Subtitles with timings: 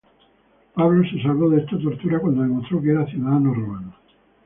[0.73, 3.93] Pablo se salvó de esta tortura cuando demostró que era ciudadano romano.